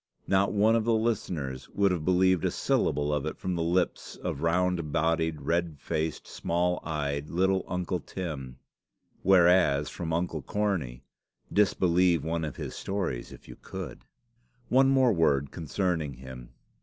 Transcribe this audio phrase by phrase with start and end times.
[0.25, 4.15] Not one of the listeners would have believed a syllable of it from the lips
[4.15, 8.57] of round bodied, red faced, small eyed, little Uncle Tim;
[9.21, 11.03] whereas from Uncle Cornie
[11.53, 14.03] disbelieve one of his stories if you could!
[14.69, 16.49] One word more concerning him.